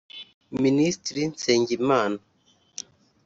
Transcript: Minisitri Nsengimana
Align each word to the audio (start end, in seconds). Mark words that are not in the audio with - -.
Minisitri 0.63 1.21
Nsengimana 1.31 2.19